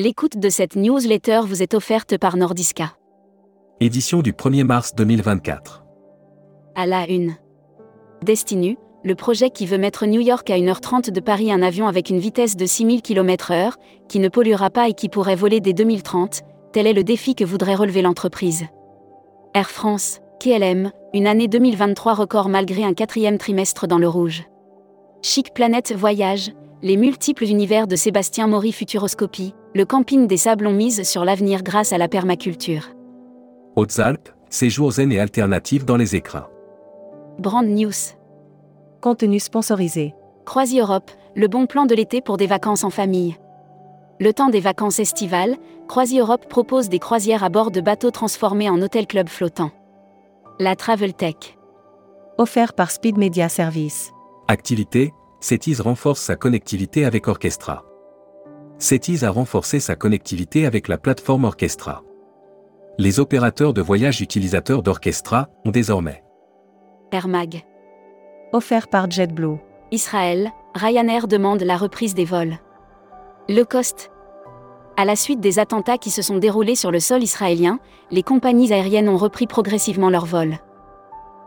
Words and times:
L'écoute 0.00 0.38
de 0.38 0.48
cette 0.48 0.76
newsletter 0.76 1.40
vous 1.44 1.60
est 1.60 1.74
offerte 1.74 2.18
par 2.18 2.36
Nordiska. 2.36 2.92
Édition 3.80 4.22
du 4.22 4.32
1er 4.32 4.62
mars 4.62 4.94
2024. 4.94 5.82
À 6.76 6.86
la 6.86 7.10
une. 7.10 7.34
Destinu, 8.22 8.76
le 9.02 9.16
projet 9.16 9.50
qui 9.50 9.66
veut 9.66 9.76
mettre 9.76 10.06
New 10.06 10.20
York 10.20 10.48
à 10.50 10.56
1h30 10.56 11.10
de 11.10 11.18
Paris 11.18 11.50
un 11.50 11.62
avion 11.62 11.88
avec 11.88 12.10
une 12.10 12.20
vitesse 12.20 12.54
de 12.54 12.64
6000 12.64 13.02
km/h, 13.02 13.72
qui 14.08 14.20
ne 14.20 14.28
polluera 14.28 14.70
pas 14.70 14.88
et 14.88 14.94
qui 14.94 15.08
pourrait 15.08 15.34
voler 15.34 15.58
dès 15.58 15.72
2030, 15.72 16.42
tel 16.72 16.86
est 16.86 16.92
le 16.92 17.02
défi 17.02 17.34
que 17.34 17.44
voudrait 17.44 17.74
relever 17.74 18.02
l'entreprise. 18.02 18.66
Air 19.52 19.68
France, 19.68 20.20
KLM, 20.38 20.92
une 21.12 21.26
année 21.26 21.48
2023 21.48 22.14
record 22.14 22.48
malgré 22.48 22.84
un 22.84 22.94
quatrième 22.94 23.38
trimestre 23.38 23.88
dans 23.88 23.98
le 23.98 24.08
rouge. 24.08 24.44
Chic 25.22 25.52
Planète 25.52 25.92
Voyage, 25.92 26.52
les 26.82 26.96
multiples 26.96 27.44
univers 27.44 27.88
de 27.88 27.96
Sébastien 27.96 28.46
Maury 28.46 28.72
Futuroscopie, 28.72 29.54
le 29.74 29.84
camping 29.84 30.26
des 30.26 30.36
sablons 30.36 30.72
mise 30.72 31.02
sur 31.02 31.24
l'avenir 31.24 31.62
grâce 31.62 31.92
à 31.92 31.98
la 31.98 32.08
permaculture. 32.08 32.90
Hautes-Alpes, 33.74 34.28
séjours 34.48 34.92
zen 34.92 35.10
et 35.10 35.18
alternatifs 35.18 35.84
dans 35.84 35.96
les 35.96 36.14
écrins. 36.14 36.46
Brand 37.38 37.66
News. 37.66 37.92
Contenu 39.00 39.40
sponsorisé. 39.40 40.14
Croisi 40.44 40.80
Europe, 40.80 41.10
le 41.34 41.48
bon 41.48 41.66
plan 41.66 41.84
de 41.84 41.94
l'été 41.94 42.20
pour 42.20 42.36
des 42.36 42.46
vacances 42.46 42.84
en 42.84 42.90
famille. 42.90 43.36
Le 44.20 44.32
temps 44.32 44.48
des 44.48 44.60
vacances 44.60 44.98
estivales, 44.98 45.56
Croisi 45.88 46.18
Europe 46.18 46.48
propose 46.48 46.88
des 46.88 46.98
croisières 46.98 47.44
à 47.44 47.48
bord 47.48 47.70
de 47.70 47.80
bateaux 47.80 48.10
transformés 48.10 48.70
en 48.70 48.80
hôtel 48.82 49.06
club 49.06 49.28
flottant. 49.28 49.70
La 50.58 50.74
Travel 50.74 51.14
Tech. 51.14 51.58
Offert 52.36 52.72
par 52.72 52.90
Speed 52.90 53.16
Media 53.16 53.48
Service. 53.48 54.10
Activité, 54.48 55.12
Cetise 55.40 55.80
renforce 55.80 56.20
sa 56.20 56.34
connectivité 56.34 57.04
avec 57.04 57.28
Orchestra. 57.28 57.84
Cetise 58.78 59.22
a 59.22 59.30
renforcé 59.30 59.78
sa 59.78 59.94
connectivité 59.94 60.66
avec 60.66 60.88
la 60.88 60.98
plateforme 60.98 61.44
Orchestra. 61.44 62.02
Les 62.98 63.20
opérateurs 63.20 63.72
de 63.72 63.80
voyage 63.80 64.20
utilisateurs 64.20 64.82
d'Orchestra 64.82 65.48
ont 65.64 65.70
désormais 65.70 66.24
Air 67.12 67.28
Mag. 67.28 67.64
Offert 68.52 68.88
par 68.88 69.08
JetBlue. 69.08 69.58
Israël, 69.92 70.50
Ryanair 70.74 71.28
demande 71.28 71.62
la 71.62 71.76
reprise 71.76 72.14
des 72.14 72.24
vols. 72.24 72.58
Le 73.48 73.62
Cost. 73.62 74.10
À 74.96 75.04
la 75.04 75.14
suite 75.14 75.40
des 75.40 75.60
attentats 75.60 75.98
qui 75.98 76.10
se 76.10 76.20
sont 76.20 76.38
déroulés 76.38 76.74
sur 76.74 76.90
le 76.90 76.98
sol 76.98 77.22
israélien, 77.22 77.78
les 78.10 78.24
compagnies 78.24 78.72
aériennes 78.72 79.08
ont 79.08 79.16
repris 79.16 79.46
progressivement 79.46 80.10
leurs 80.10 80.26
vols. 80.26 80.58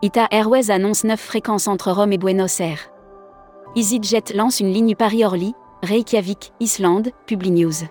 Ita 0.00 0.28
Airways 0.30 0.70
annonce 0.70 1.04
9 1.04 1.20
fréquences 1.20 1.68
entre 1.68 1.92
Rome 1.92 2.12
et 2.12 2.18
Buenos 2.18 2.58
Aires. 2.60 2.91
EasyJet 3.74 4.34
lance 4.34 4.60
une 4.60 4.70
ligne 4.70 4.94
Paris-Orly, 4.94 5.54
Reykjavik, 5.82 6.52
Islande, 6.60 7.08
PubliNews. 7.24 7.86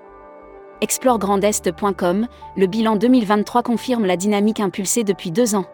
ExploreGrandEst.com, 0.81 2.27
le 2.55 2.67
bilan 2.67 2.95
2023 2.97 3.63
confirme 3.63 4.05
la 4.05 4.15
dynamique 4.15 4.59
impulsée 4.59 5.03
depuis 5.03 5.31
deux 5.31 5.55
ans. 5.55 5.65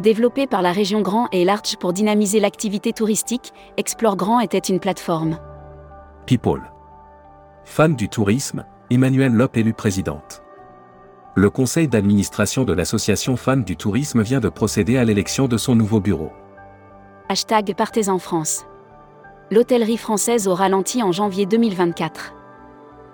Développé 0.00 0.48
par 0.48 0.62
la 0.62 0.72
région 0.72 1.00
Grand 1.00 1.28
et 1.30 1.44
Large 1.44 1.76
pour 1.78 1.92
dynamiser 1.92 2.40
l'activité 2.40 2.92
touristique, 2.92 3.52
Explore 3.76 4.16
Grand 4.16 4.40
était 4.40 4.58
une 4.58 4.80
plateforme. 4.80 5.38
People. 6.26 6.62
Fan 7.64 7.94
du 7.94 8.08
tourisme, 8.08 8.64
Emmanuel 8.90 9.32
Lop 9.32 9.56
élu 9.56 9.74
présidente. 9.74 10.42
Le 11.36 11.50
conseil 11.50 11.86
d'administration 11.86 12.64
de 12.64 12.72
l'association 12.72 13.36
Fan 13.36 13.62
du 13.62 13.76
tourisme 13.76 14.22
vient 14.22 14.40
de 14.40 14.48
procéder 14.48 14.98
à 14.98 15.04
l'élection 15.04 15.46
de 15.46 15.56
son 15.56 15.76
nouveau 15.76 16.00
bureau. 16.00 16.32
Hashtag 17.28 17.76
Partez 17.76 18.08
en 18.08 18.18
France. 18.18 18.64
L'hôtellerie 19.52 19.96
française 19.96 20.46
au 20.46 20.54
ralenti 20.54 21.02
en 21.02 21.10
janvier 21.10 21.44
2024. 21.44 22.34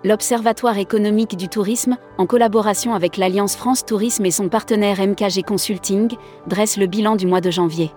L'Observatoire 0.04 0.76
économique 0.76 1.34
du 1.34 1.48
tourisme, 1.48 1.96
en 2.18 2.26
collaboration 2.26 2.94
avec 2.94 3.16
l'Alliance 3.16 3.56
France 3.56 3.86
Tourisme 3.86 4.26
et 4.26 4.30
son 4.30 4.50
partenaire 4.50 5.00
MKG 5.00 5.42
Consulting, 5.46 6.14
dresse 6.46 6.76
le 6.76 6.86
bilan 6.86 7.16
du 7.16 7.26
mois 7.26 7.40
de 7.40 7.50
janvier. 7.50 7.90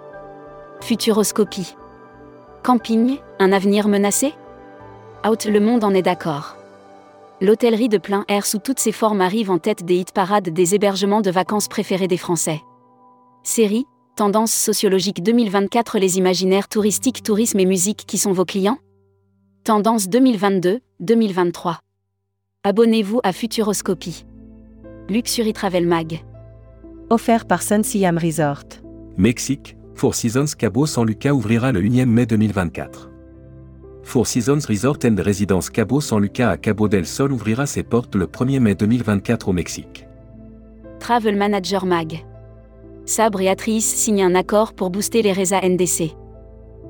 Futuroscopie. 0.80 1.76
Camping, 2.64 3.18
un 3.40 3.52
avenir 3.52 3.90
menacé? 3.90 4.34
Out 5.28 5.44
le 5.44 5.60
monde 5.60 5.84
en 5.84 5.94
est 5.94 6.02
d'accord. 6.02 6.56
L'hôtellerie 7.42 7.90
de 7.90 7.98
plein 7.98 8.24
air 8.30 8.46
sous 8.46 8.60
toutes 8.60 8.80
ses 8.80 8.94
formes 8.94 9.20
arrive 9.20 9.52
en 9.52 9.58
tête 9.58 9.84
des 9.84 9.96
hit 9.96 10.14
parades 10.14 10.48
des 10.48 10.76
hébergements 10.76 11.22
de 11.22 11.30
vacances 11.30 11.68
préférés 11.68 12.08
des 12.08 12.16
Français. 12.16 12.62
Série, 13.44 13.86
Tendance 14.20 14.52
sociologique 14.52 15.24
2024 15.24 15.98
Les 15.98 16.18
imaginaires 16.18 16.68
touristiques, 16.68 17.24
tourisme 17.24 17.58
et 17.62 17.66
musique 17.66 18.04
qui 18.06 18.18
sont 18.18 18.34
vos 18.34 18.44
clients? 18.44 18.78
Tendance 19.64 20.10
2022-2023. 20.10 21.78
Abonnez-vous 22.66 23.22
à 23.24 23.32
Futuroscopie. 23.32 24.26
Luxury 25.08 25.54
Travel 25.54 25.88
Mag. 25.88 26.20
Offert 27.10 27.46
par 27.46 27.62
Sun 27.62 27.82
Siam 27.82 28.18
Resort. 28.18 28.66
Mexique, 29.16 29.78
Four 29.96 30.14
Seasons 30.16 30.54
Cabo 30.58 30.86
San 30.86 31.06
Lucas 31.06 31.32
ouvrira 31.32 31.72
le 31.72 31.82
1er 31.82 32.04
mai 32.04 32.26
2024. 32.26 33.10
Four 34.04 34.28
Seasons 34.28 34.68
Resort 34.68 34.98
and 35.06 35.16
Residence 35.24 35.70
Cabo 35.70 36.02
San 36.02 36.20
Lucas 36.20 36.50
à 36.50 36.58
Cabo 36.58 36.90
del 36.90 37.06
Sol 37.06 37.32
ouvrira 37.32 37.66
ses 37.66 37.84
portes 37.84 38.16
le 38.16 38.26
1er 38.26 38.60
mai 38.60 38.76
2024 38.76 39.48
au 39.48 39.54
Mexique. 39.54 40.06
Travel 41.00 41.38
Manager 41.38 41.86
Mag. 41.86 42.26
Sabre 43.10 43.42
et 43.42 43.50
Atrice 43.50 43.92
signent 43.92 44.22
un 44.22 44.36
accord 44.36 44.74
pour 44.74 44.92
booster 44.92 45.24
les 45.24 45.32
résas 45.32 45.68
NDC. 45.68 46.16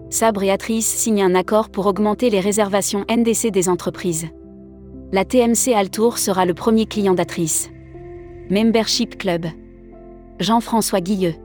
Sabre 0.09 0.43
et 0.43 0.51
Atrice 0.51 0.85
signent 0.85 1.23
un 1.23 1.33
accord 1.33 1.69
pour 1.69 1.85
augmenter 1.85 2.29
les 2.29 2.41
réservations 2.41 3.05
NDC 3.09 3.51
des 3.51 3.69
entreprises. 3.69 4.27
La 5.13 5.23
TMC 5.23 5.73
Altour 5.73 6.17
sera 6.17 6.45
le 6.45 6.53
premier 6.53 6.87
client 6.87 7.13
d'Atrice. 7.13 7.69
Membership 8.49 9.17
Club. 9.17 9.45
Jean-François 10.41 10.99
Guilleux. 10.99 11.35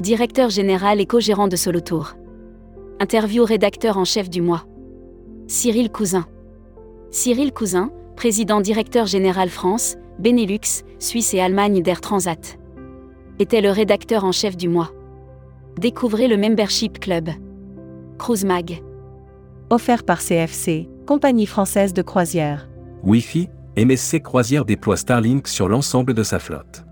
Directeur 0.00 0.50
général 0.50 1.00
et 1.00 1.06
co-gérant 1.06 1.46
de 1.46 1.54
Solotour. 1.54 2.14
Interview 2.98 3.44
rédacteur 3.44 3.98
en 3.98 4.04
chef 4.04 4.28
du 4.28 4.42
mois. 4.42 4.64
Cyril 5.46 5.92
Cousin. 5.92 6.26
Cyril 7.12 7.52
Cousin, 7.52 7.92
président 8.16 8.60
directeur 8.60 9.06
général 9.06 9.48
France, 9.48 9.94
Benelux, 10.18 10.82
Suisse 10.98 11.34
et 11.34 11.40
Allemagne 11.40 11.82
d'Air 11.82 12.00
Transat. 12.00 12.58
Était 13.42 13.60
le 13.60 13.70
rédacteur 13.70 14.22
en 14.24 14.30
chef 14.30 14.56
du 14.56 14.68
mois. 14.68 14.92
Découvrez 15.76 16.28
le 16.28 16.36
Membership 16.36 17.00
Club. 17.00 17.28
Cruise 18.16 18.44
Mag. 18.44 18.84
Offert 19.68 20.04
par 20.04 20.20
CFC, 20.20 20.88
compagnie 21.08 21.46
française 21.46 21.92
de 21.92 22.02
croisière. 22.02 22.68
Wi-Fi, 23.02 23.48
MSC 23.76 24.22
Croisière 24.22 24.64
déploie 24.64 24.96
Starlink 24.96 25.48
sur 25.48 25.68
l'ensemble 25.68 26.14
de 26.14 26.22
sa 26.22 26.38
flotte. 26.38 26.84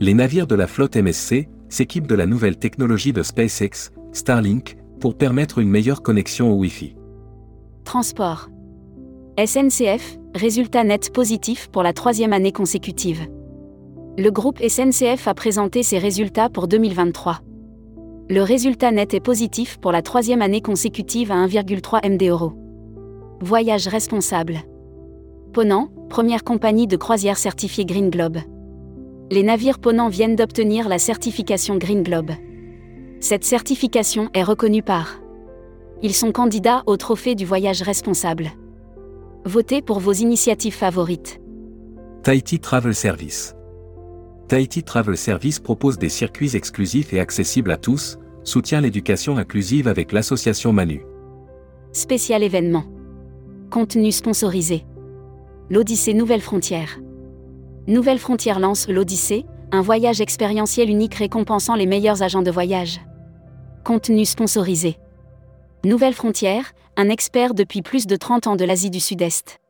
Les 0.00 0.14
navires 0.14 0.48
de 0.48 0.56
la 0.56 0.66
flotte 0.66 0.96
MSC 0.96 1.48
s'équipent 1.68 2.08
de 2.08 2.16
la 2.16 2.26
nouvelle 2.26 2.56
technologie 2.56 3.12
de 3.12 3.22
SpaceX, 3.22 3.92
Starlink, 4.10 4.76
pour 4.98 5.16
permettre 5.16 5.60
une 5.60 5.70
meilleure 5.70 6.02
connexion 6.02 6.50
au 6.50 6.56
Wi-Fi. 6.56 6.96
Transport. 7.84 8.48
SNCF, 9.38 10.18
résultat 10.34 10.82
net 10.82 11.12
positif 11.12 11.68
pour 11.68 11.84
la 11.84 11.92
troisième 11.92 12.32
année 12.32 12.50
consécutive. 12.50 13.28
Le 14.18 14.30
groupe 14.30 14.58
SNCF 14.60 15.26
a 15.26 15.32
présenté 15.32 15.82
ses 15.82 15.96
résultats 15.96 16.50
pour 16.50 16.68
2023. 16.68 17.38
Le 18.28 18.42
résultat 18.42 18.90
net 18.90 19.14
est 19.14 19.20
positif 19.20 19.78
pour 19.78 19.90
la 19.90 20.02
troisième 20.02 20.42
année 20.42 20.60
consécutive 20.60 21.32
à 21.32 21.36
1,3 21.36 22.06
MD 22.06 22.28
euros. 22.28 22.52
Voyage 23.40 23.88
responsable. 23.88 24.58
Ponant, 25.54 25.88
première 26.10 26.44
compagnie 26.44 26.86
de 26.86 26.98
croisière 26.98 27.38
certifiée 27.38 27.86
Green 27.86 28.10
Globe. 28.10 28.36
Les 29.30 29.42
navires 29.42 29.78
Ponant 29.78 30.10
viennent 30.10 30.36
d'obtenir 30.36 30.90
la 30.90 30.98
certification 30.98 31.78
Green 31.78 32.02
Globe. 32.02 32.32
Cette 33.20 33.44
certification 33.44 34.28
est 34.34 34.42
reconnue 34.42 34.82
par. 34.82 35.20
Ils 36.02 36.14
sont 36.14 36.32
candidats 36.32 36.82
au 36.84 36.98
trophée 36.98 37.34
du 37.34 37.46
voyage 37.46 37.80
responsable. 37.80 38.50
Votez 39.46 39.80
pour 39.80 40.00
vos 40.00 40.12
initiatives 40.12 40.74
favorites. 40.74 41.40
Tahiti 42.22 42.60
Travel 42.60 42.94
Service. 42.94 43.54
Tahiti 44.52 44.82
Travel 44.82 45.16
Service 45.16 45.60
propose 45.60 45.96
des 45.96 46.10
circuits 46.10 46.54
exclusifs 46.56 47.14
et 47.14 47.20
accessibles 47.20 47.70
à 47.70 47.78
tous, 47.78 48.18
soutient 48.44 48.82
l'éducation 48.82 49.38
inclusive 49.38 49.88
avec 49.88 50.12
l'association 50.12 50.74
Manu. 50.74 51.06
Spécial 51.92 52.42
événement. 52.42 52.84
Contenu 53.70 54.12
sponsorisé. 54.12 54.84
L'Odyssée 55.70 56.12
Nouvelle 56.12 56.42
Frontière. 56.42 57.00
Nouvelle 57.86 58.18
Frontière 58.18 58.60
lance 58.60 58.88
l'Odyssée, 58.88 59.46
un 59.70 59.80
voyage 59.80 60.20
expérientiel 60.20 60.90
unique 60.90 61.14
récompensant 61.14 61.74
les 61.74 61.86
meilleurs 61.86 62.22
agents 62.22 62.42
de 62.42 62.50
voyage. 62.50 63.00
Contenu 63.84 64.26
sponsorisé. 64.26 64.98
Nouvelle 65.82 66.12
Frontière, 66.12 66.74
un 66.98 67.08
expert 67.08 67.54
depuis 67.54 67.80
plus 67.80 68.06
de 68.06 68.16
30 68.16 68.48
ans 68.48 68.56
de 68.56 68.66
l'Asie 68.66 68.90
du 68.90 69.00
Sud-Est. 69.00 69.61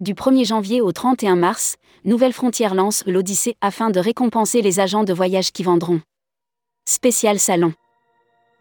Du 0.00 0.14
1er 0.14 0.46
janvier 0.46 0.80
au 0.80 0.92
31 0.92 1.34
mars, 1.34 1.74
Nouvelle 2.04 2.32
Frontière 2.32 2.76
lance 2.76 3.02
l'Odyssée 3.08 3.56
afin 3.60 3.90
de 3.90 3.98
récompenser 3.98 4.62
les 4.62 4.78
agents 4.78 5.02
de 5.02 5.12
voyage 5.12 5.50
qui 5.50 5.64
vendront. 5.64 6.00
Spécial 6.88 7.40
salon. 7.40 7.72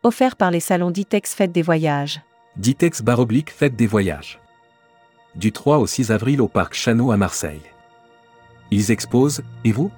Offert 0.02 0.36
par 0.36 0.50
les 0.50 0.60
salons 0.60 0.90
Ditex 0.90 1.36
Fête 1.36 1.52
des 1.52 1.62
Voyages. 1.62 2.22
Ditex 2.56 3.04
Baroblique 3.04 3.52
Fête 3.52 3.76
des 3.76 3.86
Voyages. 3.86 4.40
Du 5.36 5.52
3 5.52 5.78
au 5.78 5.86
6 5.86 6.10
avril 6.10 6.42
au 6.42 6.48
parc 6.48 6.74
Chano 6.74 7.12
à 7.12 7.18
Marseille. 7.18 7.62
Ils 8.72 8.90
exposent, 8.90 9.44
et 9.64 9.72
vous? 9.72 9.92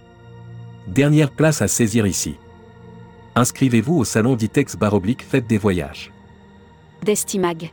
Dernière 0.88 1.31
place 1.31 1.62
à 1.62 1.69
saisir 1.69 2.06
ici. 2.06 2.36
Inscrivez-vous 3.36 3.95
au 3.95 4.03
salon 4.03 4.36
d'Itex 4.36 4.75
Baroblique 4.75 5.24
Fête 5.24 5.47
des 5.47 5.57
Voyages. 5.57 6.12
Destimag. 7.03 7.71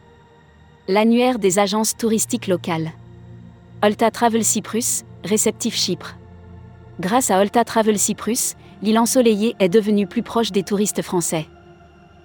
L'annuaire 0.87 1.41
des 1.41 1.59
agences 1.59 1.97
touristiques 1.97 2.47
locales. 2.47 2.93
Olta 3.83 4.11
Travel 4.11 4.43
Cyprus, 4.43 5.05
réceptif 5.23 5.75
Chypre. 5.75 6.17
Grâce 6.99 7.31
à 7.31 7.39
Olta 7.39 7.63
Travel 7.63 7.99
Cyprus, 7.99 8.55
l'île 8.81 8.99
ensoleillée 8.99 9.55
est 9.61 9.69
devenue 9.69 10.07
plus 10.07 10.23
proche 10.23 10.51
des 10.51 10.63
touristes 10.63 11.03
français. 11.03 11.47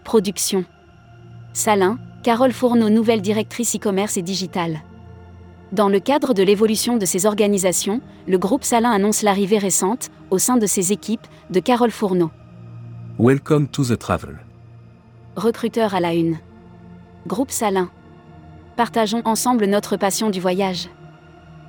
Production. 0.06 0.64
Salin, 1.52 2.00
Carole 2.24 2.54
Fourneau, 2.54 2.90
nouvelle 2.90 3.22
directrice 3.22 3.76
e-commerce 3.76 4.16
et 4.16 4.22
digital. 4.22 4.80
Dans 5.74 5.90
le 5.90 6.00
cadre 6.00 6.34
de 6.34 6.42
l'évolution 6.42 6.96
de 6.96 7.06
ces 7.06 7.26
organisations, 7.26 8.00
le 8.28 8.38
groupe 8.38 8.64
Salin 8.64 8.92
annonce 8.92 9.22
l'arrivée 9.22 9.58
récente, 9.58 10.10
au 10.30 10.38
sein 10.38 10.56
de 10.56 10.66
ses 10.66 10.94
équipes, 10.94 11.28
de 11.50 11.60
Carole 11.60 11.92
Fourneau. 11.92 12.32
Welcome 13.20 13.68
to 13.68 13.84
the 13.84 14.00
travel. 14.00 14.40
Recruteur 15.36 15.96
à 15.96 16.00
la 16.00 16.14
une. 16.14 16.38
Groupe 17.28 17.52
Salin. 17.52 17.90
Partageons 18.78 19.22
ensemble 19.26 19.66
notre 19.66 19.98
passion 19.98 20.30
du 20.30 20.40
voyage. 20.40 20.88